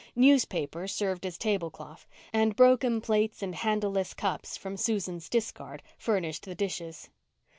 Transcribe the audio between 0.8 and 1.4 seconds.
served as